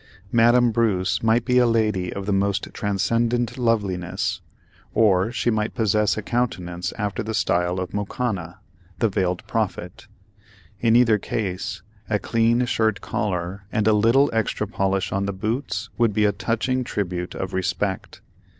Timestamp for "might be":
1.21-1.59